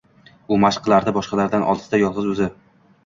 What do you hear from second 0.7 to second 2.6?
qilardi— boshqalardan olisda, yolg‘iz o‘zi